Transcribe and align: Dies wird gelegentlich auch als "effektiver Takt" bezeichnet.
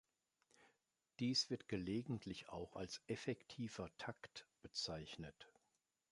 Dies 1.19 1.51
wird 1.51 1.67
gelegentlich 1.67 2.49
auch 2.49 2.75
als 2.75 3.03
"effektiver 3.05 3.87
Takt" 3.99 4.47
bezeichnet. 4.63 5.47